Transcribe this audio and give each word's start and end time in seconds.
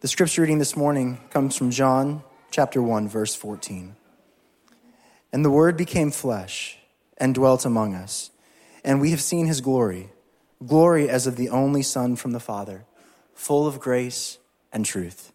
The 0.00 0.08
scripture 0.08 0.40
reading 0.40 0.56
this 0.56 0.78
morning 0.78 1.20
comes 1.28 1.58
from 1.58 1.70
John 1.70 2.22
chapter 2.50 2.80
1 2.80 3.06
verse 3.06 3.34
14. 3.34 3.96
And 5.30 5.44
the 5.44 5.50
word 5.50 5.76
became 5.76 6.10
flesh 6.10 6.78
and 7.18 7.34
dwelt 7.34 7.66
among 7.66 7.94
us, 7.94 8.30
and 8.82 8.98
we 8.98 9.10
have 9.10 9.20
seen 9.20 9.46
his 9.46 9.60
glory, 9.60 10.08
glory 10.66 11.10
as 11.10 11.26
of 11.26 11.36
the 11.36 11.50
only 11.50 11.82
son 11.82 12.16
from 12.16 12.30
the 12.30 12.40
Father, 12.40 12.86
full 13.34 13.66
of 13.66 13.78
grace 13.78 14.38
and 14.72 14.86
truth. 14.86 15.32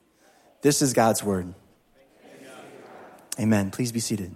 This 0.63 0.81
is 0.81 0.93
God's 0.93 1.23
word. 1.23 1.53
Amen. 3.39 3.69
Please 3.69 3.91
be 3.91 3.99
seated. 3.99 4.35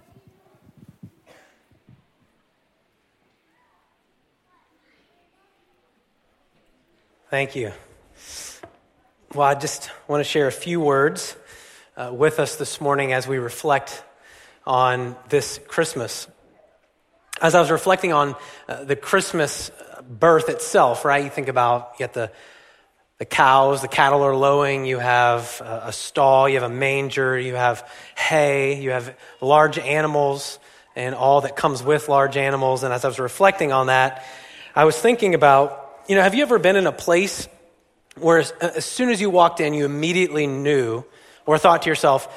Thank 7.28 7.56
you. 7.56 7.72
Well, 9.32 9.46
I 9.46 9.54
just 9.54 9.92
want 10.08 10.18
to 10.18 10.28
share 10.28 10.48
a 10.48 10.52
few 10.52 10.80
words 10.80 11.36
uh, 11.96 12.10
with 12.12 12.40
us 12.40 12.56
this 12.56 12.80
morning 12.80 13.12
as 13.12 13.28
we 13.28 13.38
reflect 13.38 14.02
on 14.66 15.14
this 15.28 15.60
Christmas. 15.68 16.26
As 17.40 17.54
I 17.54 17.60
was 17.60 17.70
reflecting 17.70 18.12
on 18.12 18.34
uh, 18.68 18.82
the 18.82 18.96
Christmas 18.96 19.70
birth 20.02 20.48
itself, 20.48 21.04
right? 21.04 21.22
You 21.22 21.30
think 21.30 21.46
about 21.46 21.92
you 22.00 22.06
have 22.06 22.12
the 22.12 22.32
the 23.18 23.24
cows, 23.24 23.82
the 23.82 23.86
cattle 23.86 24.24
are 24.24 24.34
lowing, 24.34 24.84
you 24.84 24.98
have 24.98 25.60
a 25.60 25.92
stall, 25.92 26.48
you 26.48 26.56
have 26.56 26.68
a 26.68 26.74
manger, 26.74 27.38
you 27.38 27.54
have 27.54 27.88
hay, 28.16 28.82
you 28.82 28.90
have 28.90 29.16
large 29.40 29.78
animals 29.78 30.58
and 30.96 31.14
all 31.14 31.42
that 31.42 31.54
comes 31.54 31.84
with 31.84 32.08
large 32.08 32.36
animals. 32.36 32.82
And 32.82 32.92
as 32.92 33.04
I 33.04 33.08
was 33.08 33.20
reflecting 33.20 33.70
on 33.70 33.86
that, 33.86 34.24
I 34.74 34.86
was 34.86 34.98
thinking 34.98 35.36
about, 35.36 36.02
you 36.08 36.16
know, 36.16 36.22
have 36.22 36.34
you 36.34 36.42
ever 36.42 36.58
been 36.58 36.74
in 36.74 36.88
a 36.88 36.92
place 36.92 37.46
where 38.16 38.38
as, 38.60 38.84
soon 38.84 39.10
as 39.10 39.20
you 39.20 39.30
walked 39.30 39.60
in, 39.60 39.74
you 39.74 39.84
immediately 39.84 40.46
knew 40.46 41.04
or 41.46 41.58
thought 41.58 41.82
to 41.82 41.88
yourself, 41.88 42.28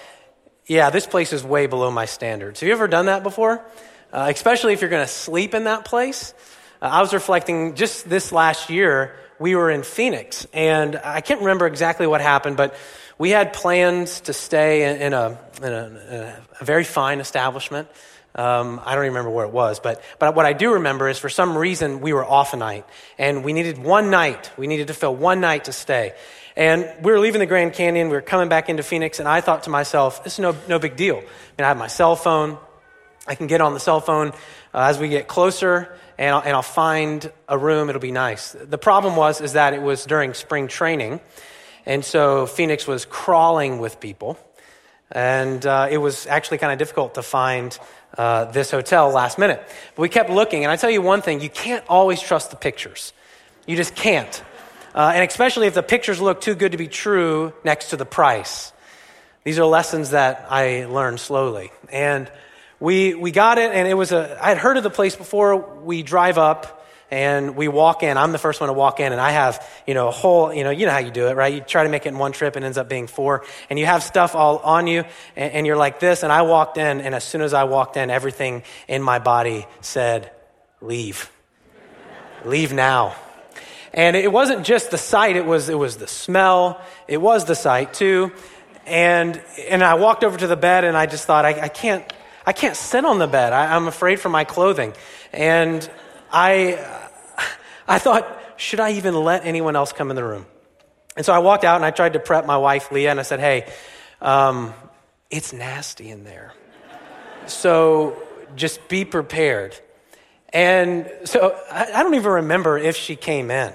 yeah, 0.65 0.89
this 0.89 1.05
place 1.05 1.33
is 1.33 1.43
way 1.43 1.67
below 1.67 1.91
my 1.91 2.05
standards. 2.05 2.59
Have 2.59 2.67
you 2.67 2.73
ever 2.73 2.87
done 2.87 3.07
that 3.07 3.23
before? 3.23 3.65
Uh, 4.11 4.27
especially 4.33 4.73
if 4.73 4.81
you're 4.81 4.89
going 4.89 5.05
to 5.05 5.11
sleep 5.11 5.53
in 5.53 5.65
that 5.65 5.85
place. 5.85 6.33
Uh, 6.81 6.85
I 6.85 7.01
was 7.01 7.13
reflecting 7.13 7.75
just 7.75 8.07
this 8.07 8.31
last 8.31 8.69
year, 8.69 9.15
we 9.39 9.55
were 9.55 9.71
in 9.71 9.83
Phoenix, 9.83 10.47
and 10.53 10.95
I 11.03 11.21
can't 11.21 11.41
remember 11.41 11.65
exactly 11.65 12.07
what 12.07 12.21
happened, 12.21 12.55
but 12.55 12.75
we 13.17 13.31
had 13.31 13.53
plans 13.53 14.21
to 14.21 14.33
stay 14.33 15.01
in, 15.01 15.13
a, 15.13 15.39
in, 15.61 15.63
a, 15.63 15.85
in 15.87 16.33
a, 16.61 16.63
very 16.63 16.83
fine 16.83 17.19
establishment. 17.19 17.87
Um, 18.35 18.81
I 18.83 18.95
don't 18.95 19.05
remember 19.05 19.29
where 19.29 19.45
it 19.45 19.51
was, 19.51 19.79
but, 19.79 20.01
but 20.17 20.33
what 20.33 20.45
I 20.45 20.53
do 20.53 20.73
remember 20.73 21.07
is 21.07 21.19
for 21.19 21.29
some 21.29 21.55
reason 21.55 22.01
we 22.01 22.13
were 22.13 22.25
off 22.25 22.53
a 22.53 22.57
night, 22.57 22.85
and 23.17 23.43
we 23.43 23.53
needed 23.53 23.77
one 23.77 24.09
night. 24.09 24.49
We 24.57 24.65
needed 24.65 24.87
to 24.87 24.93
fill 24.93 25.15
one 25.15 25.39
night 25.39 25.65
to 25.65 25.71
stay. 25.71 26.13
And 26.55 26.91
we 27.03 27.11
were 27.11 27.19
leaving 27.19 27.39
the 27.39 27.45
Grand 27.45 27.73
Canyon, 27.73 28.09
we 28.09 28.15
were 28.15 28.21
coming 28.21 28.49
back 28.49 28.69
into 28.69 28.83
Phoenix, 28.83 29.19
and 29.19 29.27
I 29.27 29.41
thought 29.41 29.63
to 29.63 29.69
myself, 29.69 30.23
this 30.23 30.33
is 30.33 30.39
no, 30.39 30.55
no 30.67 30.79
big 30.79 30.95
deal. 30.95 31.17
I 31.17 31.21
mean, 31.21 31.65
I 31.65 31.67
have 31.67 31.77
my 31.77 31.87
cell 31.87 32.15
phone. 32.15 32.57
I 33.25 33.35
can 33.35 33.47
get 33.47 33.61
on 33.61 33.73
the 33.73 33.79
cell 33.79 34.01
phone 34.01 34.29
uh, 34.73 34.89
as 34.89 34.99
we 34.99 35.07
get 35.07 35.27
closer, 35.27 35.95
and 36.17 36.35
I'll, 36.35 36.41
and 36.41 36.51
I'll 36.51 36.61
find 36.61 37.31
a 37.47 37.57
room. 37.57 37.89
It'll 37.89 38.01
be 38.01 38.11
nice. 38.11 38.51
The 38.51 38.77
problem 38.77 39.15
was 39.15 39.41
is 39.41 39.53
that 39.53 39.73
it 39.73 39.81
was 39.81 40.05
during 40.05 40.33
spring 40.33 40.67
training, 40.67 41.21
and 41.85 42.03
so 42.03 42.45
Phoenix 42.45 42.85
was 42.85 43.05
crawling 43.05 43.79
with 43.79 43.99
people, 43.99 44.37
and 45.11 45.65
uh, 45.65 45.87
it 45.89 45.99
was 45.99 46.27
actually 46.27 46.57
kind 46.57 46.73
of 46.73 46.79
difficult 46.79 47.15
to 47.15 47.23
find 47.23 47.77
uh, 48.17 48.45
this 48.45 48.71
hotel 48.71 49.09
last 49.11 49.37
minute. 49.37 49.63
But 49.95 50.01
we 50.01 50.09
kept 50.09 50.29
looking, 50.29 50.63
and 50.63 50.71
I 50.71 50.75
tell 50.75 50.89
you 50.89 51.01
one 51.01 51.21
thing: 51.21 51.41
you 51.41 51.49
can't 51.49 51.83
always 51.87 52.21
trust 52.21 52.51
the 52.51 52.57
pictures. 52.57 53.13
You 53.65 53.75
just 53.75 53.95
can't. 53.95 54.43
Uh, 54.93 55.11
and 55.15 55.27
especially 55.27 55.67
if 55.67 55.73
the 55.73 55.83
pictures 55.83 56.21
look 56.21 56.41
too 56.41 56.53
good 56.53 56.73
to 56.73 56.77
be 56.77 56.87
true 56.87 57.53
next 57.63 57.89
to 57.89 57.97
the 57.97 58.05
price. 58.05 58.71
These 59.43 59.59
are 59.59 59.65
lessons 59.65 60.11
that 60.11 60.47
I 60.49 60.85
learned 60.85 61.19
slowly. 61.19 61.71
And 61.91 62.31
we, 62.79 63.13
we 63.13 63.31
got 63.31 63.57
it, 63.57 63.71
and 63.71 63.87
it 63.87 63.93
was 63.93 64.11
a, 64.11 64.37
I 64.41 64.49
had 64.49 64.57
heard 64.57 64.77
of 64.77 64.83
the 64.83 64.89
place 64.89 65.15
before. 65.15 65.57
We 65.57 66.03
drive 66.03 66.37
up 66.37 66.82
and 67.13 67.55
we 67.55 67.67
walk 67.67 68.01
in. 68.01 68.17
I'm 68.17 68.31
the 68.31 68.39
first 68.39 68.59
one 68.59 68.69
to 68.69 68.73
walk 68.73 68.99
in, 68.99 69.11
and 69.11 69.21
I 69.21 69.29
have, 69.29 69.63
you 69.85 69.93
know, 69.93 70.07
a 70.07 70.11
whole, 70.11 70.51
you 70.51 70.63
know, 70.63 70.71
you 70.71 70.87
know 70.87 70.91
how 70.91 70.97
you 70.97 71.11
do 71.11 71.27
it, 71.27 71.35
right? 71.35 71.53
You 71.53 71.61
try 71.61 71.83
to 71.83 71.89
make 71.89 72.07
it 72.07 72.09
in 72.09 72.17
one 72.17 72.31
trip 72.31 72.55
and 72.55 72.65
it 72.65 72.65
ends 72.65 72.79
up 72.79 72.89
being 72.89 73.05
four, 73.05 73.45
and 73.69 73.77
you 73.77 73.85
have 73.85 74.01
stuff 74.01 74.33
all 74.33 74.57
on 74.57 74.87
you, 74.87 75.03
and, 75.35 75.53
and 75.53 75.67
you're 75.67 75.77
like 75.77 75.99
this. 75.99 76.23
And 76.23 76.33
I 76.33 76.41
walked 76.41 76.79
in, 76.79 77.01
and 77.01 77.13
as 77.13 77.23
soon 77.23 77.41
as 77.41 77.53
I 77.53 77.65
walked 77.65 77.97
in, 77.97 78.09
everything 78.09 78.63
in 78.87 79.03
my 79.03 79.19
body 79.19 79.67
said, 79.81 80.31
leave. 80.81 81.29
leave 82.45 82.73
now. 82.73 83.15
And 83.93 84.15
it 84.15 84.31
wasn't 84.31 84.65
just 84.65 84.89
the 84.89 84.97
sight, 84.97 85.35
it 85.35 85.45
was, 85.45 85.69
it 85.69 85.77
was 85.77 85.97
the 85.97 86.07
smell, 86.07 86.81
it 87.07 87.21
was 87.21 87.45
the 87.45 87.53
sight 87.55 87.93
too. 87.93 88.31
And, 88.87 89.39
and 89.69 89.83
I 89.83 89.93
walked 89.93 90.23
over 90.23 90.35
to 90.35 90.47
the 90.47 90.57
bed 90.57 90.83
and 90.83 90.97
I 90.97 91.05
just 91.05 91.27
thought, 91.27 91.45
I, 91.45 91.61
I 91.61 91.67
can't, 91.67 92.11
I 92.43 92.53
can't 92.53 92.75
sit 92.75 93.05
on 93.05 93.19
the 93.19 93.27
bed. 93.27 93.53
I, 93.53 93.75
I'm 93.75 93.87
afraid 93.87 94.19
for 94.19 94.29
my 94.29 94.45
clothing. 94.45 94.93
And 95.31 95.87
I, 96.31 97.01
I 97.87 97.99
thought, 97.99 98.27
should 98.57 98.79
I 98.79 98.91
even 98.93 99.15
let 99.15 99.45
anyone 99.45 99.75
else 99.75 99.91
come 99.93 100.09
in 100.09 100.15
the 100.15 100.23
room? 100.23 100.45
And 101.15 101.25
so 101.25 101.33
I 101.33 101.39
walked 101.39 101.63
out 101.63 101.75
and 101.75 101.85
I 101.85 101.91
tried 101.91 102.13
to 102.13 102.19
prep 102.19 102.45
my 102.45 102.57
wife, 102.57 102.91
Leah, 102.91 103.11
and 103.11 103.19
I 103.19 103.23
said, 103.23 103.39
hey, 103.39 103.71
um, 104.21 104.73
it's 105.29 105.53
nasty 105.53 106.09
in 106.09 106.23
there. 106.23 106.53
So 107.45 108.21
just 108.55 108.87
be 108.87 109.05
prepared. 109.05 109.77
And 110.49 111.11
so 111.25 111.59
I, 111.71 111.91
I 111.93 112.03
don't 112.03 112.15
even 112.15 112.31
remember 112.31 112.77
if 112.77 112.95
she 112.95 113.15
came 113.15 113.51
in. 113.51 113.73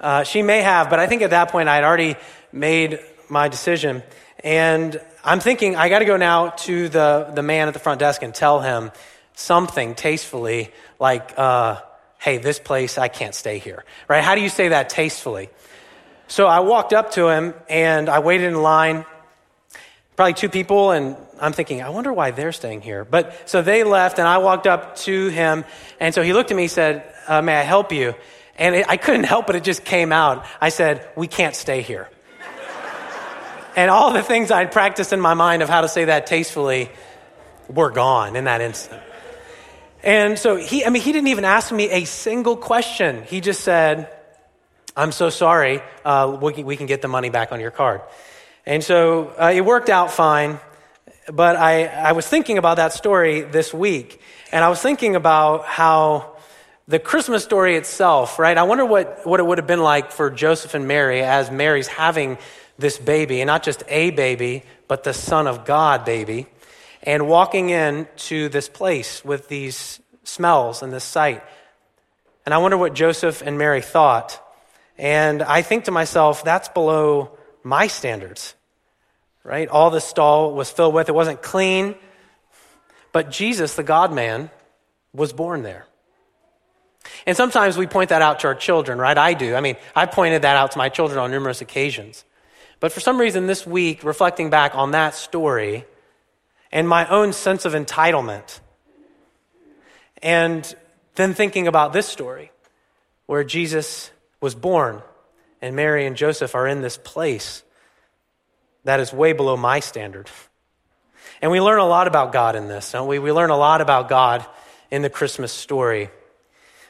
Uh, 0.00 0.22
she 0.22 0.42
may 0.42 0.62
have, 0.62 0.88
but 0.90 0.98
I 0.98 1.06
think 1.06 1.22
at 1.22 1.30
that 1.30 1.50
point 1.50 1.68
I 1.68 1.74
had 1.74 1.84
already 1.84 2.16
made 2.52 3.00
my 3.28 3.48
decision. 3.48 4.02
And 4.44 5.00
I'm 5.24 5.40
thinking, 5.40 5.74
I 5.74 5.88
got 5.88 5.98
to 5.98 6.04
go 6.04 6.16
now 6.16 6.50
to 6.50 6.88
the, 6.88 7.32
the 7.34 7.42
man 7.42 7.68
at 7.68 7.74
the 7.74 7.80
front 7.80 7.98
desk 7.98 8.22
and 8.22 8.34
tell 8.34 8.60
him 8.60 8.92
something 9.34 9.94
tastefully 9.94 10.72
like, 10.98 11.34
uh, 11.36 11.80
hey, 12.18 12.38
this 12.38 12.58
place, 12.58 12.98
I 12.98 13.08
can't 13.08 13.34
stay 13.34 13.58
here. 13.58 13.84
Right? 14.08 14.22
How 14.22 14.34
do 14.34 14.40
you 14.40 14.48
say 14.48 14.68
that 14.68 14.90
tastefully? 14.90 15.50
So 16.26 16.46
I 16.46 16.60
walked 16.60 16.92
up 16.92 17.12
to 17.12 17.28
him 17.28 17.54
and 17.68 18.08
I 18.08 18.18
waited 18.18 18.48
in 18.48 18.60
line, 18.60 19.06
probably 20.16 20.34
two 20.34 20.50
people, 20.50 20.90
and 20.90 21.16
I'm 21.40 21.52
thinking, 21.52 21.80
I 21.80 21.88
wonder 21.88 22.12
why 22.12 22.32
they're 22.32 22.52
staying 22.52 22.82
here. 22.82 23.04
But 23.04 23.48
so 23.48 23.62
they 23.62 23.84
left 23.84 24.18
and 24.18 24.28
I 24.28 24.38
walked 24.38 24.66
up 24.66 24.96
to 24.96 25.28
him, 25.28 25.64
and 26.00 26.14
so 26.14 26.22
he 26.22 26.32
looked 26.32 26.50
at 26.50 26.56
me 26.56 26.64
and 26.64 26.72
said, 26.72 27.14
uh, 27.28 27.40
May 27.40 27.56
I 27.56 27.62
help 27.62 27.92
you? 27.92 28.14
And 28.56 28.74
it, 28.74 28.86
I 28.88 28.96
couldn't 28.96 29.24
help 29.24 29.48
it, 29.48 29.56
it 29.56 29.64
just 29.64 29.84
came 29.84 30.12
out. 30.12 30.44
I 30.60 30.68
said, 30.68 31.08
We 31.16 31.28
can't 31.28 31.54
stay 31.54 31.80
here. 31.80 32.10
and 33.76 33.90
all 33.90 34.12
the 34.12 34.22
things 34.22 34.50
I'd 34.50 34.72
practiced 34.72 35.12
in 35.12 35.20
my 35.20 35.34
mind 35.34 35.62
of 35.62 35.68
how 35.68 35.80
to 35.82 35.88
say 35.88 36.06
that 36.06 36.26
tastefully 36.26 36.90
were 37.68 37.90
gone 37.90 38.36
in 38.36 38.44
that 38.44 38.60
instant. 38.60 39.02
And 40.02 40.38
so 40.38 40.56
he, 40.56 40.84
I 40.84 40.90
mean, 40.90 41.02
he 41.02 41.12
didn't 41.12 41.28
even 41.28 41.44
ask 41.44 41.72
me 41.72 41.90
a 41.90 42.04
single 42.04 42.56
question. 42.56 43.24
He 43.24 43.40
just 43.40 43.62
said, 43.62 44.10
I'm 44.96 45.12
so 45.12 45.30
sorry. 45.30 45.80
Uh, 46.04 46.38
we, 46.40 46.52
can, 46.52 46.66
we, 46.66 46.76
can, 46.76 46.86
get 46.86 47.02
the 47.02 47.08
money 47.08 47.30
back 47.30 47.52
on 47.52 47.60
your 47.60 47.70
card. 47.70 48.00
And 48.66 48.82
so 48.82 49.32
uh, 49.40 49.52
it 49.54 49.64
worked 49.64 49.88
out 49.88 50.10
fine. 50.10 50.58
But 51.32 51.56
I, 51.56 51.86
I 51.86 52.12
was 52.12 52.26
thinking 52.26 52.58
about 52.58 52.76
that 52.76 52.92
story 52.92 53.42
this 53.42 53.74
week. 53.74 54.20
And 54.50 54.64
I 54.64 54.68
was 54.68 54.80
thinking 54.80 55.14
about 55.14 55.66
how 55.66 56.36
the 56.86 56.98
Christmas 56.98 57.44
story 57.44 57.76
itself, 57.76 58.38
right? 58.38 58.56
I 58.56 58.62
wonder 58.62 58.86
what, 58.86 59.26
what 59.26 59.40
it 59.40 59.46
would 59.46 59.58
have 59.58 59.66
been 59.66 59.82
like 59.82 60.10
for 60.10 60.30
Joseph 60.30 60.74
and 60.74 60.88
Mary 60.88 61.22
as 61.22 61.50
Mary's 61.50 61.86
having 61.86 62.38
this 62.78 62.96
baby, 62.96 63.40
and 63.40 63.48
not 63.48 63.62
just 63.62 63.82
a 63.88 64.10
baby, 64.10 64.62
but 64.86 65.04
the 65.04 65.12
Son 65.12 65.46
of 65.46 65.64
God 65.64 66.04
baby, 66.04 66.46
and 67.02 67.28
walking 67.28 67.70
into 67.70 68.48
this 68.48 68.68
place 68.68 69.24
with 69.24 69.48
these 69.48 70.00
smells 70.24 70.82
and 70.82 70.92
this 70.92 71.04
sight. 71.04 71.42
And 72.44 72.54
I 72.54 72.58
wonder 72.58 72.76
what 72.76 72.94
Joseph 72.94 73.42
and 73.42 73.58
Mary 73.58 73.82
thought. 73.82 74.42
And 74.96 75.42
I 75.42 75.62
think 75.62 75.84
to 75.84 75.90
myself, 75.90 76.44
that's 76.44 76.68
below 76.68 77.38
my 77.62 77.86
standards, 77.86 78.54
right? 79.44 79.68
All 79.68 79.90
the 79.90 80.00
stall 80.00 80.54
was 80.54 80.70
filled 80.70 80.94
with, 80.94 81.08
it 81.08 81.14
wasn't 81.14 81.42
clean, 81.42 81.94
but 83.12 83.30
Jesus, 83.30 83.74
the 83.74 83.82
God 83.82 84.12
man, 84.12 84.50
was 85.12 85.32
born 85.32 85.62
there. 85.62 85.86
And 87.26 87.36
sometimes 87.36 87.76
we 87.76 87.86
point 87.86 88.10
that 88.10 88.22
out 88.22 88.40
to 88.40 88.48
our 88.48 88.54
children, 88.54 88.98
right? 88.98 89.16
I 89.16 89.34
do. 89.34 89.54
I 89.54 89.60
mean, 89.60 89.76
I 89.94 90.06
pointed 90.06 90.42
that 90.42 90.56
out 90.56 90.72
to 90.72 90.78
my 90.78 90.88
children 90.88 91.18
on 91.18 91.30
numerous 91.30 91.60
occasions. 91.60 92.24
But 92.80 92.92
for 92.92 93.00
some 93.00 93.18
reason 93.18 93.46
this 93.46 93.66
week, 93.66 94.04
reflecting 94.04 94.50
back 94.50 94.74
on 94.74 94.92
that 94.92 95.14
story 95.14 95.84
and 96.70 96.88
my 96.88 97.06
own 97.08 97.32
sense 97.32 97.64
of 97.64 97.72
entitlement, 97.72 98.60
and 100.22 100.74
then 101.14 101.34
thinking 101.34 101.66
about 101.66 101.92
this 101.92 102.06
story 102.06 102.50
where 103.26 103.44
Jesus 103.44 104.10
was 104.40 104.54
born 104.54 105.02
and 105.60 105.74
Mary 105.74 106.06
and 106.06 106.16
Joseph 106.16 106.54
are 106.54 106.66
in 106.66 106.82
this 106.82 106.98
place 106.98 107.62
that 108.84 109.00
is 109.00 109.12
way 109.12 109.32
below 109.32 109.56
my 109.56 109.80
standard. 109.80 110.30
And 111.42 111.50
we 111.50 111.60
learn 111.60 111.78
a 111.78 111.86
lot 111.86 112.06
about 112.06 112.32
God 112.32 112.56
in 112.56 112.68
this, 112.68 112.92
don't 112.92 113.08
we? 113.08 113.18
We 113.18 113.32
learn 113.32 113.50
a 113.50 113.56
lot 113.56 113.80
about 113.80 114.08
God 114.08 114.46
in 114.90 115.02
the 115.02 115.10
Christmas 115.10 115.52
story. 115.52 116.10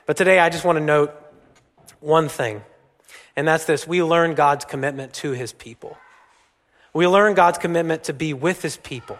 But 0.06 0.16
today 0.16 0.38
I 0.38 0.48
just 0.48 0.64
want 0.64 0.78
to 0.78 0.84
note 0.84 1.14
one 2.00 2.28
thing, 2.28 2.62
and 3.36 3.46
that's 3.46 3.64
this 3.64 3.86
we 3.86 4.02
learn 4.02 4.34
God's 4.34 4.64
commitment 4.64 5.12
to 5.14 5.32
his 5.32 5.52
people. 5.52 5.96
We 6.94 7.06
learn 7.06 7.34
God's 7.34 7.58
commitment 7.58 8.04
to 8.04 8.12
be 8.12 8.32
with 8.32 8.62
his 8.62 8.76
people. 8.76 9.18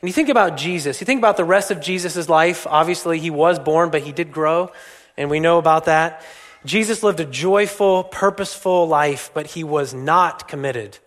And 0.00 0.08
you 0.08 0.12
think 0.12 0.28
about 0.28 0.56
Jesus, 0.56 1.00
you 1.00 1.04
think 1.04 1.20
about 1.20 1.36
the 1.36 1.44
rest 1.44 1.70
of 1.70 1.80
Jesus' 1.80 2.28
life. 2.28 2.66
Obviously, 2.66 3.18
he 3.18 3.30
was 3.30 3.58
born, 3.58 3.90
but 3.90 4.02
he 4.02 4.12
did 4.12 4.30
grow, 4.30 4.70
and 5.16 5.30
we 5.30 5.40
know 5.40 5.58
about 5.58 5.86
that. 5.86 6.22
Jesus 6.64 7.02
lived 7.02 7.20
a 7.20 7.24
joyful, 7.24 8.04
purposeful 8.04 8.88
life, 8.88 9.30
but 9.32 9.46
he 9.46 9.64
was 9.64 9.94
not 9.94 10.48
committed 10.48 10.98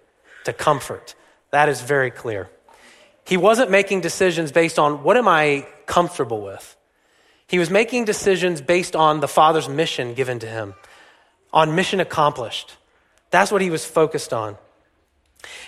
to 0.46 0.54
comfort. 0.54 1.16
That 1.52 1.70
is 1.70 1.82
very 1.82 2.10
clear. 2.10 2.50
He 3.26 3.38
wasn't 3.38 3.70
making 3.70 4.02
decisions 4.02 4.52
based 4.52 4.80
on 4.80 5.04
what 5.04 5.18
am 5.18 5.28
I 5.28 5.68
comfortable 5.86 6.42
with? 6.42 6.76
He 7.46 7.60
was 7.60 7.70
making 7.70 8.06
decisions 8.06 8.62
based 8.62 8.96
on 8.96 9.20
the 9.20 9.28
Father's 9.28 9.68
mission 9.68 10.14
given 10.14 10.40
to 10.40 10.48
him, 10.48 10.76
on 11.52 11.76
mission 11.76 12.00
accomplished. 12.00 12.78
That's 13.32 13.52
what 13.52 13.62
he 13.62 13.70
was 13.70 13.86
focused 13.86 14.34
on. 14.34 14.58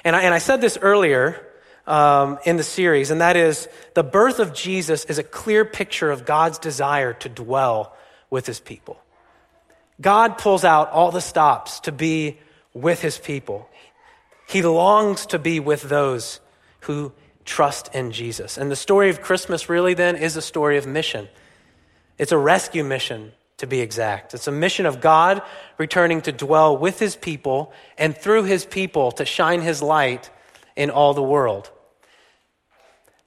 And 0.04 0.16
I, 0.16 0.22
and 0.22 0.34
I 0.34 0.40
said 0.40 0.62
this 0.62 0.78
earlier 0.82 1.48
um, 1.88 2.40
in 2.46 2.58
the 2.58 2.64
series, 2.64 3.12
and 3.12 3.22
that 3.22 3.36
is 3.36 3.68
the 3.94 4.04
birth 4.04 4.40
of 4.40 4.54
Jesus 4.54 5.06
is 5.06 5.18
a 5.18 5.24
clear 5.24 5.66
picture 5.66 6.12
of 6.12 6.26
God's 6.26 6.60
desire 6.60 7.14
to 7.14 7.30
dwell 7.30 7.96
with 8.30 8.46
his 8.46 8.60
people. 8.60 9.00
God 10.00 10.38
pulls 10.38 10.64
out 10.64 10.92
all 10.92 11.12
the 11.12 11.22
stops 11.22 11.80
to 11.82 11.92
be 11.92 12.40
with 12.74 13.02
his 13.02 13.18
people. 13.18 13.70
He 14.48 14.62
longs 14.62 15.26
to 15.28 15.40
be 15.40 15.60
with 15.60 15.84
those 15.84 16.40
who 16.82 17.12
trust 17.46 17.94
in 17.94 18.12
Jesus. 18.12 18.58
And 18.58 18.72
the 18.72 18.76
story 18.76 19.10
of 19.10 19.22
Christmas 19.22 19.70
really 19.70 19.94
then 19.94 20.16
is 20.16 20.36
a 20.36 20.42
story 20.42 20.78
of 20.78 20.88
mission. 20.88 21.28
It's 22.18 22.32
a 22.32 22.38
rescue 22.38 22.84
mission, 22.84 23.34
to 23.62 23.68
be 23.68 23.80
exact. 23.80 24.34
It's 24.34 24.48
a 24.48 24.52
mission 24.52 24.88
of 24.88 25.02
God 25.02 25.44
returning 25.78 26.22
to 26.22 26.32
dwell 26.32 26.76
with 26.76 26.98
his 26.98 27.16
people 27.16 27.72
and 27.96 28.18
through 28.18 28.44
his 28.46 28.66
people 28.66 29.12
to 29.14 29.24
shine 29.24 29.62
his 29.62 29.84
light 29.84 30.32
in 30.76 30.90
all 30.90 31.14
the 31.14 31.24
world. 31.24 31.72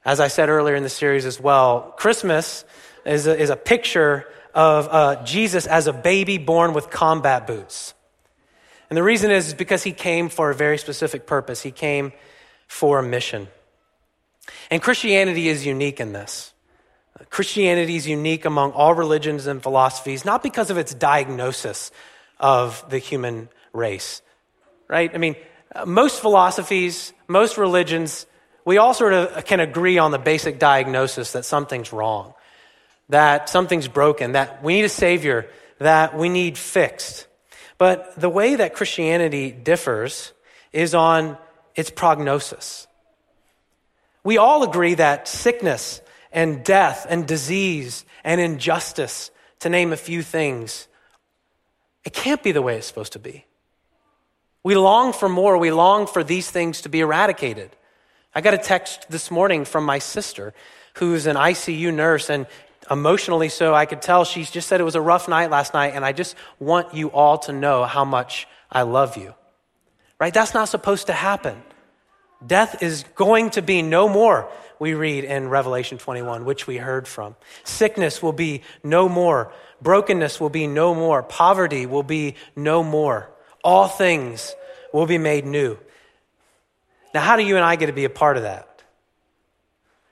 As 0.03 0.19
I 0.19 0.27
said 0.27 0.49
earlier 0.49 0.75
in 0.75 0.83
the 0.83 0.89
series 0.89 1.25
as 1.25 1.39
well, 1.39 1.93
Christmas 1.97 2.65
is 3.05 3.27
a, 3.27 3.37
is 3.37 3.49
a 3.49 3.55
picture 3.55 4.27
of 4.53 4.87
uh, 4.89 5.23
Jesus 5.23 5.67
as 5.67 5.87
a 5.87 5.93
baby 5.93 6.37
born 6.37 6.73
with 6.73 6.89
combat 6.89 7.47
boots. 7.47 7.93
And 8.89 8.97
the 8.97 9.03
reason 9.03 9.31
is, 9.31 9.47
is 9.47 9.53
because 9.53 9.83
he 9.83 9.91
came 9.91 10.29
for 10.29 10.51
a 10.51 10.55
very 10.55 10.77
specific 10.77 11.25
purpose. 11.25 11.61
He 11.61 11.71
came 11.71 12.13
for 12.67 12.99
a 12.99 13.03
mission. 13.03 13.47
And 14.69 14.81
Christianity 14.81 15.49
is 15.49 15.65
unique 15.65 15.99
in 15.99 16.13
this. 16.13 16.53
Christianity 17.29 17.95
is 17.95 18.07
unique 18.07 18.45
among 18.45 18.71
all 18.71 18.93
religions 18.93 19.47
and 19.47 19.63
philosophies, 19.63 20.25
not 20.25 20.43
because 20.43 20.69
of 20.69 20.77
its 20.77 20.93
diagnosis 20.93 21.91
of 22.39 22.87
the 22.89 22.97
human 22.97 23.49
race, 23.73 24.21
right? 24.87 25.09
I 25.13 25.17
mean, 25.17 25.35
most 25.85 26.19
philosophies, 26.19 27.13
most 27.27 27.57
religions, 27.57 28.25
we 28.65 28.77
all 28.77 28.93
sort 28.93 29.13
of 29.13 29.45
can 29.45 29.59
agree 29.59 29.97
on 29.97 30.11
the 30.11 30.19
basic 30.19 30.59
diagnosis 30.59 31.33
that 31.33 31.45
something's 31.45 31.93
wrong 31.93 32.33
that 33.09 33.49
something's 33.49 33.87
broken, 33.87 34.33
that 34.33 34.63
we 34.63 34.75
need 34.75 34.85
a 34.85 34.89
Savior, 34.89 35.49
that 35.79 36.17
we 36.17 36.29
need 36.29 36.57
fixed. 36.57 37.27
But 37.77 38.19
the 38.19 38.29
way 38.29 38.55
that 38.55 38.73
Christianity 38.73 39.51
differs 39.51 40.33
is 40.71 40.95
on 40.95 41.37
its 41.75 41.89
prognosis. 41.89 42.87
We 44.23 44.37
all 44.37 44.63
agree 44.63 44.95
that 44.95 45.27
sickness 45.27 46.01
and 46.31 46.63
death 46.63 47.05
and 47.09 47.27
disease 47.27 48.05
and 48.23 48.41
injustice, 48.41 49.29
to 49.59 49.69
name 49.69 49.93
a 49.93 49.97
few 49.97 50.21
things, 50.21 50.87
it 52.03 52.13
can't 52.13 52.41
be 52.41 52.51
the 52.51 52.61
way 52.61 52.77
it's 52.77 52.87
supposed 52.87 53.13
to 53.13 53.19
be. 53.19 53.45
We 54.65 54.73
long 54.73 55.13
for 55.13 55.29
more. 55.29 55.59
We 55.59 55.69
long 55.69 56.07
for 56.07 56.23
these 56.23 56.49
things 56.49 56.81
to 56.81 56.89
be 56.89 57.01
eradicated. 57.01 57.69
I 58.33 58.41
got 58.41 58.55
a 58.55 58.57
text 58.57 59.05
this 59.11 59.29
morning 59.29 59.63
from 59.63 59.85
my 59.85 59.99
sister, 59.99 60.55
who's 60.95 61.27
an 61.27 61.35
ICU 61.35 61.93
nurse, 61.93 62.31
and 62.31 62.47
emotionally 62.89 63.49
so. 63.49 63.75
I 63.75 63.85
could 63.85 64.01
tell 64.01 64.25
she 64.25 64.43
just 64.43 64.67
said 64.67 64.81
it 64.81 64.83
was 64.83 64.95
a 64.95 65.01
rough 65.01 65.27
night 65.27 65.51
last 65.51 65.75
night, 65.75 65.93
and 65.93 66.03
I 66.03 66.13
just 66.13 66.35
want 66.57 66.95
you 66.95 67.11
all 67.11 67.37
to 67.45 67.53
know 67.53 67.83
how 67.83 68.05
much 68.05 68.47
I 68.71 68.81
love 68.81 69.17
you. 69.17 69.35
Right? 70.19 70.33
That's 70.33 70.55
not 70.55 70.67
supposed 70.67 71.05
to 71.07 71.13
happen. 71.13 71.61
Death 72.43 72.81
is 72.81 73.05
going 73.13 73.51
to 73.51 73.61
be 73.61 73.83
no 73.83 74.09
more, 74.09 74.49
we 74.79 74.95
read 74.95 75.25
in 75.25 75.47
Revelation 75.49 75.99
21, 75.99 76.43
which 76.43 76.65
we 76.65 76.77
heard 76.77 77.07
from. 77.07 77.35
Sickness 77.65 78.19
will 78.23 78.33
be 78.33 78.63
no 78.83 79.07
more. 79.07 79.53
Brokenness 79.79 80.41
will 80.41 80.49
be 80.49 80.65
no 80.65 80.95
more. 80.95 81.21
Poverty 81.21 81.85
will 81.85 82.01
be 82.01 82.33
no 82.55 82.83
more. 82.83 83.29
All 83.65 83.87
things 83.87 84.55
will 84.93 85.07
be 85.07 85.17
made 85.17 85.43
new. 85.45 85.77
Now, 87.15 87.21
how 87.21 87.35
do 87.35 87.43
you 87.43 87.55
and 87.55 87.65
I 87.65 87.75
get 87.75 87.87
to 87.87 87.93
be 87.93 88.05
a 88.05 88.09
part 88.09 88.37
of 88.37 88.43
that? 88.43 88.83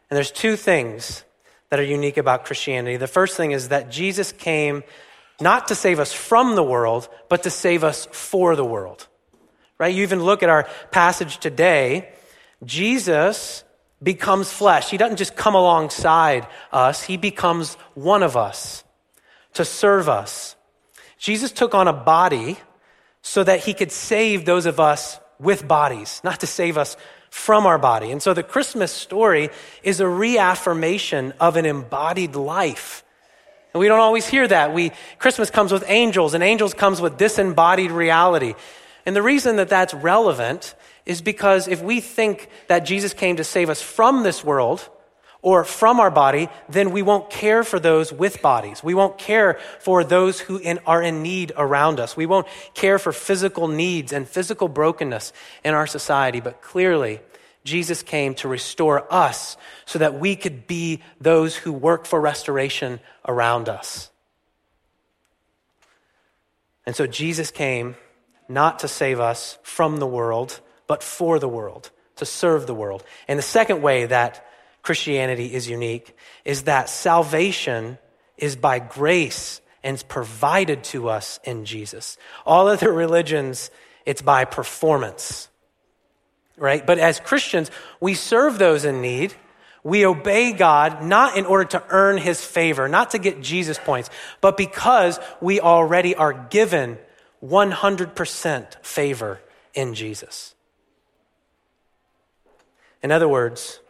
And 0.09 0.17
there's 0.17 0.31
two 0.31 0.55
things 0.55 1.23
that 1.69 1.79
are 1.79 1.83
unique 1.83 2.17
about 2.17 2.45
Christianity. 2.45 2.97
The 2.97 3.07
first 3.07 3.37
thing 3.37 3.51
is 3.51 3.69
that 3.69 3.91
Jesus 3.91 4.31
came 4.31 4.83
not 5.39 5.67
to 5.67 5.75
save 5.75 5.99
us 5.99 6.11
from 6.11 6.55
the 6.55 6.63
world, 6.63 7.07
but 7.29 7.43
to 7.43 7.51
save 7.51 7.83
us 7.83 8.07
for 8.11 8.55
the 8.55 8.65
world. 8.65 9.07
Right? 9.77 9.93
You 9.93 10.01
even 10.01 10.23
look 10.23 10.41
at 10.41 10.49
our 10.49 10.67
passage 10.91 11.37
today, 11.37 12.09
Jesus 12.65 13.63
becomes 14.01 14.51
flesh. 14.51 14.89
He 14.89 14.97
doesn't 14.97 15.17
just 15.17 15.35
come 15.35 15.53
alongside 15.53 16.47
us, 16.71 17.03
he 17.03 17.17
becomes 17.17 17.75
one 17.93 18.23
of 18.23 18.35
us 18.35 18.83
to 19.53 19.63
serve 19.63 20.09
us. 20.09 20.55
Jesus 21.19 21.51
took 21.51 21.75
on 21.75 21.87
a 21.87 21.93
body 21.93 22.57
so 23.23 23.43
that 23.43 23.61
he 23.61 23.73
could 23.73 23.91
save 23.91 24.45
those 24.45 24.67
of 24.67 24.79
us 24.79 25.19
with 25.39 25.67
bodies, 25.67 26.21
not 26.23 26.41
to 26.41 26.47
save 26.47 26.77
us 26.77 26.95
from 27.31 27.65
our 27.65 27.79
body. 27.79 28.11
And 28.11 28.21
so 28.21 28.35
the 28.35 28.43
Christmas 28.43 28.91
story 28.91 29.49
is 29.81 29.99
a 29.99 30.07
reaffirmation 30.07 31.33
of 31.39 31.55
an 31.55 31.65
embodied 31.65 32.35
life. 32.35 33.03
And 33.73 33.79
we 33.79 33.87
don't 33.87 33.99
always 33.99 34.27
hear 34.27 34.47
that. 34.47 34.71
We, 34.71 34.91
Christmas 35.17 35.49
comes 35.49 35.71
with 35.71 35.83
angels, 35.87 36.35
and 36.35 36.43
angels 36.43 36.75
comes 36.75 37.01
with 37.01 37.17
disembodied 37.17 37.89
reality. 37.89 38.53
And 39.05 39.15
the 39.15 39.23
reason 39.23 39.55
that 39.55 39.69
that's 39.69 39.95
relevant 39.95 40.75
is 41.05 41.21
because 41.21 41.67
if 41.67 41.81
we 41.81 42.01
think 42.01 42.49
that 42.67 42.81
Jesus 42.81 43.13
came 43.13 43.37
to 43.37 43.43
save 43.43 43.69
us 43.69 43.81
from 43.81 44.21
this 44.21 44.43
world, 44.43 44.87
or 45.43 45.65
from 45.65 45.99
our 45.99 46.09
body, 46.09 46.47
then 46.69 46.91
we 46.91 47.01
won't 47.01 47.29
care 47.29 47.65
for 47.65 47.77
those 47.77 48.13
with 48.13 48.41
bodies. 48.41 48.81
We 48.81 48.93
won't 48.93 49.17
care 49.17 49.59
for 49.79 50.05
those 50.05 50.39
who 50.39 50.57
in, 50.57 50.79
are 50.87 51.03
in 51.03 51.21
need 51.21 51.51
around 51.57 51.99
us. 51.99 52.15
We 52.15 52.25
won't 52.25 52.47
care 52.73 52.97
for 52.97 53.11
physical 53.11 53.67
needs 53.67 54.13
and 54.13 54.27
physical 54.27 54.69
brokenness 54.69 55.33
in 55.65 55.73
our 55.73 55.85
society. 55.85 56.39
But 56.39 56.61
clearly, 56.61 57.19
Jesus 57.65 58.03
came 58.03 58.35
to 58.35 58.47
restore 58.47 59.05
us 59.13 59.57
so 59.85 59.99
that 59.99 60.17
we 60.17 60.37
could 60.37 60.65
be 60.65 61.03
those 61.19 61.57
who 61.57 61.73
work 61.73 62.05
for 62.05 62.21
restoration 62.21 63.01
around 63.27 63.67
us. 63.67 64.09
And 66.85 66.95
so 66.95 67.05
Jesus 67.05 67.51
came 67.51 67.97
not 68.47 68.79
to 68.79 68.87
save 68.87 69.19
us 69.19 69.57
from 69.61 69.97
the 69.97 70.07
world, 70.07 70.61
but 70.87 71.03
for 71.03 71.37
the 71.37 71.49
world, 71.49 71.91
to 72.15 72.25
serve 72.25 72.65
the 72.65 72.73
world. 72.73 73.03
And 73.27 73.37
the 73.37 73.43
second 73.43 73.81
way 73.81 74.05
that 74.05 74.45
Christianity 74.83 75.53
is 75.53 75.67
unique 75.67 76.15
is 76.45 76.63
that 76.63 76.89
salvation 76.89 77.97
is 78.37 78.55
by 78.55 78.79
grace 78.79 79.61
and 79.81 79.95
it's 79.95 80.03
provided 80.03 80.83
to 80.85 81.09
us 81.09 81.39
in 81.43 81.65
Jesus. 81.65 82.17
All 82.45 82.67
other 82.67 82.91
religions, 82.91 83.71
it's 84.05 84.21
by 84.21 84.45
performance, 84.45 85.49
right? 86.57 86.85
But 86.85 86.99
as 86.99 87.19
Christians, 87.19 87.71
we 87.99 88.13
serve 88.13 88.59
those 88.59 88.85
in 88.85 89.01
need. 89.01 89.33
We 89.83 90.05
obey 90.05 90.51
God 90.53 91.03
not 91.03 91.37
in 91.37 91.45
order 91.45 91.65
to 91.65 91.83
earn 91.89 92.17
his 92.17 92.43
favor, 92.43 92.87
not 92.87 93.11
to 93.11 93.19
get 93.19 93.41
Jesus 93.41 93.77
points, 93.77 94.09
but 94.39 94.55
because 94.55 95.19
we 95.41 95.59
already 95.59 96.15
are 96.15 96.33
given 96.33 96.97
100% 97.43 98.85
favor 98.85 99.41
in 99.73 99.93
Jesus. 99.93 100.55
In 103.01 103.11
other 103.11 103.27
words, 103.27 103.81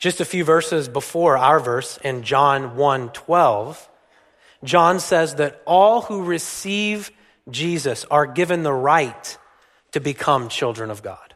just 0.00 0.20
a 0.20 0.24
few 0.24 0.44
verses 0.44 0.88
before 0.88 1.36
our 1.36 1.60
verse 1.60 1.98
in 1.98 2.22
John 2.22 2.74
1:12, 2.74 3.88
John 4.64 4.98
says 4.98 5.36
that 5.36 5.62
all 5.66 6.02
who 6.02 6.24
receive 6.24 7.12
Jesus 7.48 8.04
are 8.10 8.26
given 8.26 8.62
the 8.62 8.72
right 8.72 9.38
to 9.92 10.00
become 10.00 10.48
children 10.48 10.90
of 10.90 11.02
God. 11.02 11.34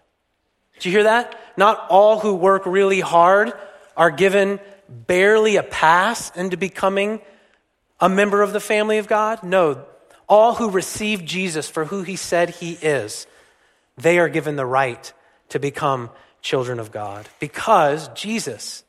Did 0.74 0.86
you 0.86 0.92
hear 0.92 1.04
that? 1.04 1.38
Not 1.56 1.86
all 1.90 2.20
who 2.20 2.34
work 2.34 2.62
really 2.66 3.00
hard 3.00 3.52
are 3.96 4.10
given 4.10 4.58
barely 4.88 5.56
a 5.56 5.62
pass 5.62 6.34
into 6.34 6.56
becoming 6.56 7.20
a 8.00 8.08
member 8.08 8.42
of 8.42 8.52
the 8.52 8.60
family 8.60 8.98
of 8.98 9.06
God. 9.06 9.42
No, 9.42 9.84
all 10.26 10.54
who 10.54 10.70
receive 10.70 11.24
Jesus 11.24 11.68
for 11.68 11.84
who 11.84 12.02
he 12.02 12.16
said 12.16 12.50
he 12.50 12.72
is, 12.72 13.26
they 13.96 14.18
are 14.18 14.28
given 14.28 14.56
the 14.56 14.66
right 14.66 15.12
to 15.50 15.58
become 15.58 16.10
children 16.44 16.78
of 16.78 16.92
God 16.92 17.26
because 17.40 18.08
Jesus, 18.08 18.84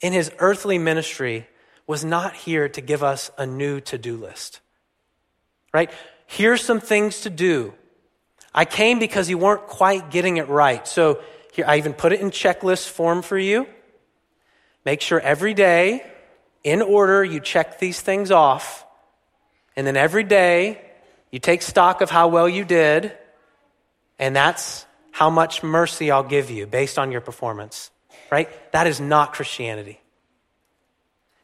in 0.00 0.12
his 0.12 0.30
earthly 0.38 0.78
ministry, 0.78 1.48
was 1.86 2.04
not 2.04 2.34
here 2.34 2.68
to 2.68 2.80
give 2.80 3.02
us 3.02 3.30
a 3.36 3.46
new 3.46 3.80
to 3.80 3.98
do 3.98 4.16
list. 4.16 4.60
Right? 5.72 5.90
Here's 6.26 6.62
some 6.62 6.78
things 6.78 7.22
to 7.22 7.30
do. 7.30 7.74
I 8.54 8.64
came 8.64 8.98
because 8.98 9.30
you 9.30 9.38
weren't 9.38 9.66
quite 9.66 10.10
getting 10.10 10.36
it 10.36 10.48
right. 10.48 10.86
So 10.86 11.20
here, 11.52 11.64
I 11.66 11.78
even 11.78 11.94
put 11.94 12.12
it 12.12 12.20
in 12.20 12.30
checklist 12.30 12.88
form 12.88 13.22
for 13.22 13.38
you. 13.38 13.66
Make 14.84 15.00
sure 15.00 15.18
every 15.18 15.54
day, 15.54 16.04
in 16.62 16.82
order, 16.82 17.24
you 17.24 17.40
check 17.40 17.78
these 17.78 18.00
things 18.00 18.30
off. 18.30 18.84
And 19.74 19.86
then 19.86 19.96
every 19.96 20.24
day, 20.24 20.80
you 21.30 21.38
take 21.38 21.62
stock 21.62 22.02
of 22.02 22.10
how 22.10 22.28
well 22.28 22.48
you 22.48 22.64
did. 22.64 23.16
And 24.18 24.36
that's 24.36 24.84
how 25.20 25.28
much 25.28 25.62
mercy 25.62 26.10
I'll 26.10 26.22
give 26.22 26.50
you 26.50 26.66
based 26.66 26.98
on 26.98 27.12
your 27.12 27.20
performance. 27.20 27.90
Right? 28.30 28.48
That 28.72 28.86
is 28.86 29.02
not 29.02 29.34
Christianity. 29.34 30.00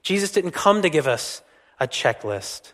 Jesus 0.03 0.31
didn't 0.31 0.53
come 0.53 0.81
to 0.81 0.89
give 0.89 1.07
us 1.07 1.43
a 1.79 1.87
checklist. 1.87 2.73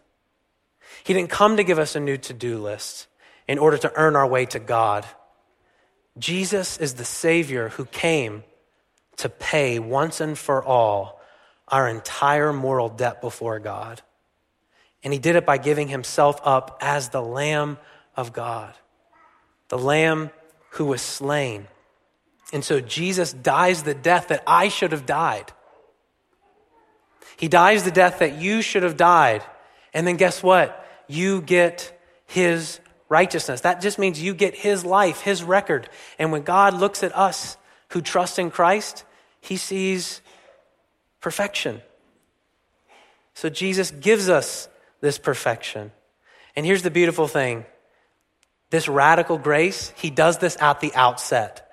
He 1.02 1.12
didn't 1.12 1.30
come 1.30 1.56
to 1.56 1.64
give 1.64 1.80
us 1.80 1.97
a 1.97 2.00
new 2.00 2.18
to 2.18 2.32
do 2.32 2.56
list 2.56 3.09
in 3.49 3.59
order 3.59 3.76
to 3.78 3.92
earn 3.97 4.14
our 4.14 4.28
way 4.28 4.47
to 4.47 4.61
God. 4.61 5.04
Jesus 6.21 6.78
is 6.78 6.94
the 6.94 7.04
Savior 7.04 7.71
who 7.71 7.85
came 7.87 8.44
to 9.16 9.28
pay 9.28 9.80
once 9.80 10.21
and 10.21 10.38
for 10.38 10.64
all 10.64 11.21
our 11.66 11.88
entire 11.88 12.52
moral 12.52 12.88
debt 12.88 13.21
before 13.21 13.59
God. 13.59 14.02
And 15.02 15.12
he 15.12 15.18
did 15.18 15.35
it 15.35 15.44
by 15.44 15.59
giving 15.59 15.88
himself 15.88 16.40
up 16.44 16.78
as 16.80 17.09
the 17.09 17.23
Lamb 17.23 17.78
of 18.14 18.32
God, 18.32 18.73
the 19.66 19.78
Lamb 19.78 20.30
who 20.73 20.87
was 20.87 21.02
slain. 21.02 21.69
And 22.52 22.64
so 22.64 22.81
Jesus 22.81 23.33
dies 23.33 23.83
the 23.83 23.95
death 23.95 24.29
that 24.29 24.43
I 24.47 24.69
should 24.69 24.93
have 24.93 25.07
died. 25.07 25.52
He 27.37 27.49
dies 27.49 27.85
the 27.85 27.91
death 27.91 28.19
that 28.21 28.37
you 28.37 28.62
should 28.62 28.83
have 28.83 28.97
died. 28.97 29.43
And 29.95 30.07
then 30.07 30.17
guess 30.17 30.43
what? 30.43 30.87
You 31.09 31.43
get 31.43 31.99
his 32.26 32.81
righteousness. 33.09 33.62
That 33.62 33.81
just 33.81 33.99
means 33.99 34.23
you 34.23 34.35
get 34.35 34.55
his 34.55 34.85
life, 34.85 35.21
his 35.21 35.43
record. 35.43 35.88
And 36.19 36.33
when 36.33 36.43
God 36.43 36.75
looks 36.75 37.02
at 37.02 37.14
us 37.17 37.57
who 37.88 38.00
trust 38.00 38.38
in 38.38 38.50
Christ, 38.50 39.05
he 39.41 39.57
sees 39.57 40.23
perfection. 41.21 41.83
So 43.35 43.49
Jesus 43.49 43.91
gives 43.91 44.29
us 44.29 44.69
this 45.00 45.19
perfection. 45.19 45.93
And 46.57 46.64
here's 46.64 46.83
the 46.83 46.91
beautiful 46.91 47.29
thing 47.29 47.67
this 48.73 48.88
radical 48.88 49.37
grace, 49.37 49.93
he 49.97 50.09
does 50.09 50.38
this 50.38 50.57
at 50.59 50.81
the 50.81 50.95
outset. 50.95 51.71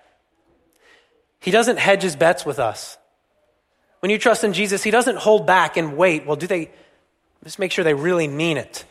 He 1.39 1.50
doesn't 1.50 1.79
hedge 1.79 2.03
his 2.03 2.18
bets 2.18 2.46
with 2.46 2.60
us. 2.60 2.98
When 4.01 4.10
you 4.10 4.18
trust 4.18 4.44
in 4.44 4.51
Jesus, 4.51 4.84
he 4.84 4.91
doesn't 4.91 5.15
hold 5.15 5.48
back 5.48 5.77
and 5.77 5.96
wait. 5.96 6.25
Well, 6.25 6.36
do 6.36 6.46
they 6.46 6.72
just 7.46 7.58
make 7.58 7.72
sure 7.72 7.86
they 7.86 7.94
really 7.94 8.27
mean 8.27 8.58
it? 8.58 8.84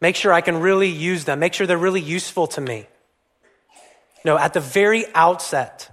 Make 0.00 0.14
sure 0.14 0.32
I 0.32 0.42
can 0.42 0.60
really 0.60 0.88
use 0.88 1.24
them. 1.24 1.40
Make 1.40 1.54
sure 1.54 1.66
they're 1.66 1.76
really 1.76 2.00
useful 2.00 2.46
to 2.48 2.60
me. 2.60 2.86
No, 4.24 4.38
at 4.38 4.52
the 4.52 4.60
very 4.60 5.04
outset, 5.12 5.90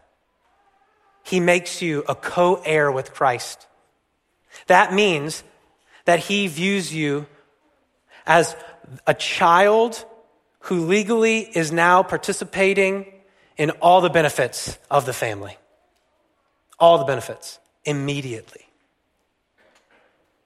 he 1.24 1.40
makes 1.40 1.82
you 1.82 2.04
a 2.08 2.14
co 2.14 2.62
heir 2.64 2.92
with 2.92 3.14
Christ. 3.16 3.66
That 4.68 4.94
means 4.94 5.44
that 6.06 6.20
he 6.20 6.46
views 6.46 6.94
you 6.94 7.26
as 8.28 8.56
a 9.08 9.16
child 9.16 10.06
who 10.62 10.86
legally 10.86 11.40
is 11.40 11.72
now 11.72 12.04
participating 12.04 13.06
in 13.58 13.72
all 13.82 14.02
the 14.02 14.10
benefits 14.10 14.78
of 14.90 15.06
the 15.06 15.14
family. 15.14 15.58
All 16.80 16.98
the 16.98 17.06
benefits 17.06 17.60
immediately. 17.84 18.66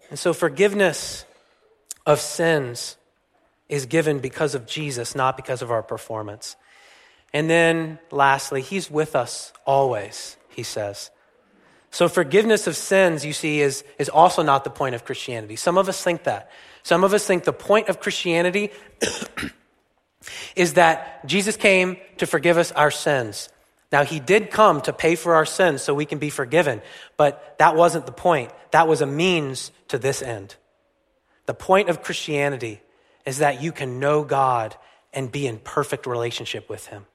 And 0.09 0.19
so 0.19 0.33
forgiveness 0.33 1.25
of 2.05 2.19
sins 2.19 2.97
is 3.67 3.85
given 3.85 4.19
because 4.19 4.55
of 4.55 4.67
Jesus, 4.67 5.15
not 5.15 5.35
because 5.35 5.61
of 5.61 5.71
our 5.71 5.81
performance. 5.81 6.55
And 7.33 7.49
then 7.49 7.99
lastly, 8.11 8.61
He's 8.61 8.89
with 8.89 9.15
us 9.15 9.51
always, 9.65 10.37
He 10.49 10.63
says. 10.63 11.09
So 11.91 12.07
forgiveness 12.07 12.67
of 12.67 12.75
sins, 12.75 13.25
you 13.25 13.33
see, 13.33 13.61
is, 13.61 13.83
is 13.97 14.09
also 14.09 14.43
not 14.43 14.63
the 14.63 14.69
point 14.69 14.95
of 14.95 15.05
Christianity. 15.05 15.55
Some 15.55 15.77
of 15.77 15.87
us 15.89 16.03
think 16.03 16.23
that. 16.23 16.51
Some 16.83 17.03
of 17.03 17.13
us 17.13 17.25
think 17.25 17.45
the 17.45 17.53
point 17.53 17.87
of 17.89 17.99
Christianity 17.99 18.71
is 20.55 20.73
that 20.73 21.25
Jesus 21.25 21.57
came 21.57 21.97
to 22.17 22.25
forgive 22.25 22.57
us 22.57 22.71
our 22.71 22.91
sins. 22.91 23.49
Now, 23.91 24.03
he 24.03 24.19
did 24.19 24.51
come 24.51 24.81
to 24.81 24.93
pay 24.93 25.15
for 25.15 25.35
our 25.35 25.45
sins 25.45 25.81
so 25.81 25.93
we 25.93 26.05
can 26.05 26.17
be 26.17 26.29
forgiven, 26.29 26.81
but 27.17 27.57
that 27.59 27.75
wasn't 27.75 28.05
the 28.05 28.11
point. 28.11 28.51
That 28.71 28.87
was 28.87 29.01
a 29.01 29.05
means 29.05 29.71
to 29.89 29.97
this 29.97 30.21
end. 30.21 30.55
The 31.45 31.53
point 31.53 31.89
of 31.89 32.01
Christianity 32.01 32.81
is 33.25 33.37
that 33.37 33.61
you 33.61 33.71
can 33.71 33.99
know 33.99 34.23
God 34.23 34.75
and 35.13 35.31
be 35.31 35.47
in 35.47 35.59
perfect 35.59 36.07
relationship 36.07 36.69
with 36.69 36.87
Him. 36.87 37.05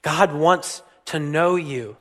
God 0.00 0.32
wants 0.32 0.82
to 1.06 1.20
know 1.20 1.56
you. 1.56 1.96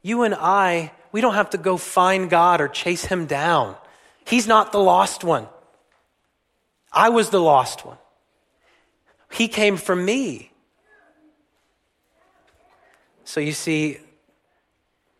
You 0.00 0.22
and 0.22 0.34
I, 0.34 0.92
we 1.12 1.20
don't 1.20 1.34
have 1.34 1.50
to 1.50 1.58
go 1.58 1.76
find 1.76 2.30
God 2.30 2.60
or 2.60 2.68
chase 2.68 3.04
Him 3.04 3.26
down. 3.26 3.76
He's 4.24 4.46
not 4.46 4.72
the 4.72 4.78
lost 4.78 5.22
one. 5.22 5.48
I 6.96 7.10
was 7.10 7.28
the 7.28 7.40
lost 7.40 7.84
one. 7.84 7.98
He 9.30 9.48
came 9.48 9.76
for 9.76 9.94
me. 9.94 10.50
So 13.24 13.38
you 13.38 13.52
see, 13.52 13.98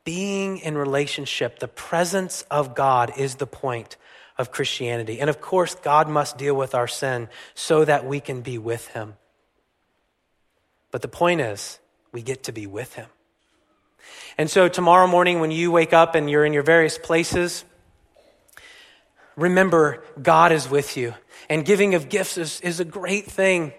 being 0.02 0.59
in 0.59 0.78
relationship, 0.78 1.59
the 1.59 1.68
presence 1.68 2.42
of 2.50 2.75
God 2.75 3.12
is 3.18 3.35
the 3.35 3.47
point 3.47 3.99
of 4.38 4.50
Christianity. 4.50 5.21
And 5.21 5.28
of 5.28 5.42
course, 5.42 5.75
God 5.75 6.09
must 6.09 6.38
deal 6.38 6.54
with 6.54 6.75
our 6.75 6.88
sin 6.88 7.28
so 7.54 7.85
that 7.85 8.06
we 8.06 8.21
can 8.21 8.40
be 8.40 8.56
with 8.56 8.88
Him. 8.88 9.14
But 10.90 11.02
the 11.02 11.09
point 11.09 11.42
is, 11.42 11.78
we 12.11 12.23
get 12.23 12.45
to 12.45 12.52
be 12.52 12.66
with 12.66 12.95
Him. 12.95 13.09
And 14.38 14.49
so, 14.49 14.68
tomorrow 14.68 15.06
morning, 15.06 15.40
when 15.40 15.50
you 15.50 15.71
wake 15.71 15.92
up 15.92 16.14
and 16.14 16.30
you're 16.30 16.47
in 16.47 16.52
your 16.52 16.62
various 16.62 16.97
places, 16.97 17.64
remember 19.37 20.04
God 20.23 20.52
is 20.52 20.71
with 20.71 20.97
you. 20.97 21.14
And 21.48 21.64
giving 21.64 21.94
of 21.94 22.08
gifts 22.08 22.38
is, 22.38 22.60
is 22.60 22.80
a 22.80 22.84
great 22.84 23.26
thing. 23.26 23.72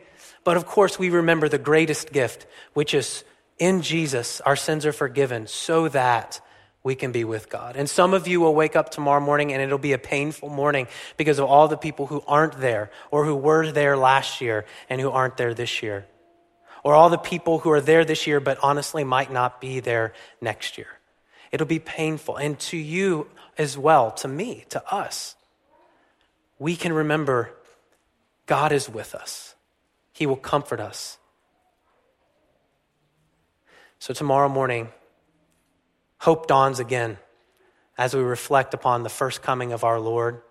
But 0.43 0.57
of 0.57 0.65
course, 0.65 0.97
we 0.97 1.09
remember 1.09 1.49
the 1.49 1.57
greatest 1.57 2.11
gift, 2.13 2.47
which 2.73 2.93
is 2.93 3.23
in 3.59 3.81
Jesus, 3.81 4.39
our 4.41 4.55
sins 4.55 4.85
are 4.85 4.93
forgiven 4.93 5.47
so 5.47 5.87
that 5.89 6.39
we 6.83 6.95
can 6.95 7.11
be 7.11 7.25
with 7.25 7.49
God. 7.49 7.75
And 7.75 7.89
some 7.89 8.13
of 8.13 8.27
you 8.27 8.39
will 8.39 8.55
wake 8.55 8.75
up 8.75 8.91
tomorrow 8.91 9.19
morning 9.19 9.51
and 9.51 9.61
it'll 9.61 9.77
be 9.77 9.93
a 9.93 9.97
painful 9.97 10.49
morning 10.49 10.87
because 11.17 11.39
of 11.39 11.45
all 11.45 11.67
the 11.67 11.75
people 11.75 12.05
who 12.07 12.23
aren't 12.27 12.61
there 12.61 12.91
or 13.11 13.25
who 13.25 13.35
were 13.35 13.71
there 13.71 13.97
last 13.97 14.39
year 14.39 14.65
and 14.89 15.01
who 15.01 15.11
aren't 15.11 15.37
there 15.37 15.53
this 15.53 15.83
year. 15.83 16.05
Or 16.83 16.93
all 16.93 17.09
the 17.09 17.17
people 17.17 17.59
who 17.59 17.71
are 17.71 17.81
there 17.81 18.05
this 18.05 18.25
year 18.25 18.39
but 18.39 18.57
honestly 18.63 19.03
might 19.03 19.31
not 19.31 19.59
be 19.59 19.81
there 19.81 20.13
next 20.39 20.77
year. 20.77 20.87
It'll 21.51 21.67
be 21.67 21.79
painful. 21.79 22.37
And 22.37 22.57
to 22.59 22.77
you 22.77 23.27
as 23.57 23.77
well, 23.77 24.11
to 24.11 24.27
me, 24.27 24.65
to 24.69 24.93
us, 24.93 25.35
we 26.59 26.75
can 26.75 26.93
remember 26.93 27.51
God 28.45 28.71
is 28.71 28.89
with 28.89 29.15
us, 29.15 29.55
He 30.13 30.25
will 30.25 30.35
comfort 30.35 30.79
us. 30.79 31.17
So, 33.99 34.13
tomorrow 34.13 34.47
morning, 34.47 34.89
Hope 36.19 36.47
dawns 36.47 36.79
again 36.79 37.17
as 37.97 38.15
we 38.15 38.21
reflect 38.21 38.73
upon 38.73 39.03
the 39.03 39.09
first 39.09 39.41
coming 39.41 39.71
of 39.71 39.83
our 39.83 39.99
Lord. 39.99 40.41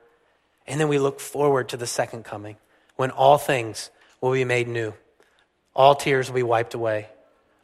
And 0.67 0.81
then 0.81 0.89
we 0.89 0.99
look 0.99 1.21
forward 1.21 1.71
to 1.71 1.77
the 1.77 1.87
second 1.87 2.25
coming 2.25 2.57
when 2.97 3.11
all 3.11 3.39
things 3.39 3.91
will 4.21 4.33
be 4.33 4.45
made 4.45 4.69
new. 4.69 4.95
All 5.75 5.95
tears 5.95 6.29
will 6.29 6.37
be 6.37 6.43
wiped 6.43 6.75
away. 6.75 7.09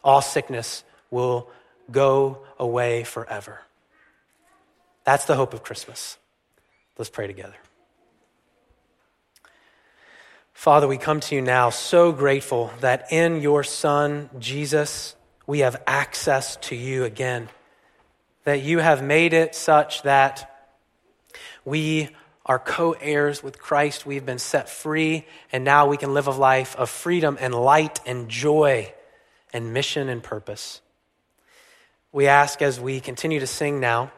All 0.04 0.20
sickness 0.20 0.84
will 1.10 1.48
go 1.90 2.38
away 2.58 3.04
forever. 3.04 3.60
That's 5.04 5.24
the 5.24 5.34
hope 5.34 5.54
of 5.54 5.62
Christmas. 5.62 6.18
Let's 6.98 7.10
pray 7.10 7.26
together. 7.26 7.56
Father, 10.62 10.86
we 10.86 10.96
come 10.96 11.18
to 11.18 11.34
you 11.34 11.40
now 11.40 11.70
so 11.70 12.12
grateful 12.12 12.70
that 12.78 13.10
in 13.10 13.40
your 13.40 13.64
Son, 13.64 14.30
Jesus, 14.38 15.16
we 15.44 15.58
have 15.58 15.82
access 15.88 16.54
to 16.68 16.76
you 16.76 17.02
again 17.02 17.48
that 18.44 18.62
you 18.62 18.78
have 18.78 19.02
made 19.02 19.32
it 19.32 19.56
such 19.56 20.02
that 20.04 20.68
we 21.64 22.10
are 22.46 22.60
co 22.60 22.92
heirs 22.92 23.42
with 23.42 23.58
Christ. 23.58 24.06
We've 24.06 24.24
been 24.24 24.38
set 24.38 24.68
free, 24.68 25.26
and 25.50 25.64
now 25.64 25.88
we 25.88 25.96
can 25.96 26.14
live 26.14 26.28
a 26.28 26.30
life 26.30 26.76
of 26.76 26.88
freedom 26.88 27.36
and 27.40 27.52
light 27.52 27.98
and 28.06 28.28
joy 28.28 28.94
and 29.52 29.74
mission 29.74 30.08
and 30.08 30.22
purpose. 30.22 30.80
We 32.12 32.28
ask 32.28 32.62
as 32.62 32.78
we 32.78 33.00
continue 33.00 33.40
to 33.40 33.48
sing 33.48 33.80
now 33.80 34.12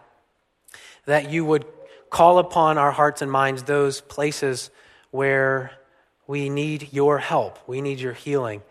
that 1.06 1.30
you 1.30 1.46
would 1.46 1.64
call 2.10 2.38
upon 2.38 2.76
our 2.76 2.92
hearts 2.92 3.22
and 3.22 3.32
minds 3.32 3.62
those 3.62 4.02
places 4.02 4.68
where 5.10 5.70
we 6.26 6.48
need 6.48 6.92
your 6.92 7.18
help, 7.18 7.58
we 7.66 7.80
need 7.80 8.00
your 8.00 8.12
healing. 8.12 8.62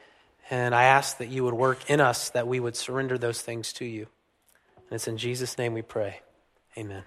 And 0.50 0.76
I 0.76 0.84
ask 0.84 1.18
that 1.18 1.30
you 1.30 1.44
would 1.46 1.54
work 1.54 1.90
in 1.90 2.02
us, 2.02 2.30
that 2.32 2.48
we 2.48 2.60
would 2.60 2.76
surrender 2.76 3.18
those 3.18 3.42
things 3.42 3.74
to 3.74 3.86
you. 3.86 4.08
And 4.76 4.92
it's 4.92 5.08
in 5.08 5.18
Jesus' 5.18 5.58
name 5.58 5.74
we 5.74 5.82
pray. 5.82 6.22
Amen. 6.78 7.04